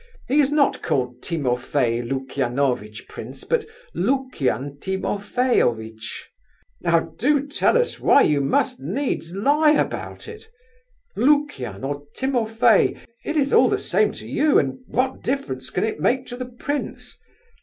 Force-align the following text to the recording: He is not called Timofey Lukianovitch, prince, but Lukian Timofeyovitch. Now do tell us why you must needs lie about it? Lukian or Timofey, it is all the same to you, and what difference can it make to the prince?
He 0.27 0.39
is 0.39 0.51
not 0.51 0.81
called 0.81 1.21
Timofey 1.21 2.01
Lukianovitch, 2.01 3.07
prince, 3.07 3.43
but 3.43 3.67
Lukian 3.93 4.79
Timofeyovitch. 4.79 6.27
Now 6.81 7.01
do 7.19 7.45
tell 7.45 7.77
us 7.77 7.99
why 7.99 8.23
you 8.23 8.41
must 8.41 8.79
needs 8.79 9.31
lie 9.35 9.73
about 9.73 10.27
it? 10.27 10.49
Lukian 11.15 11.83
or 11.83 12.01
Timofey, 12.15 12.97
it 13.23 13.37
is 13.37 13.53
all 13.53 13.69
the 13.69 13.77
same 13.77 14.11
to 14.13 14.27
you, 14.27 14.57
and 14.57 14.79
what 14.87 15.21
difference 15.21 15.69
can 15.69 15.83
it 15.83 15.99
make 15.99 16.25
to 16.25 16.35
the 16.35 16.45
prince? 16.49 17.19